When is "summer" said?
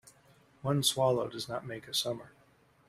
1.93-2.31